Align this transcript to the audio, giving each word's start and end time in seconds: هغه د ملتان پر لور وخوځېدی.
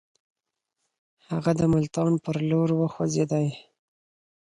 هغه 1.29 1.51
د 1.59 1.61
ملتان 1.73 2.11
پر 2.23 2.35
لور 2.49 2.69
وخوځېدی. 2.75 3.47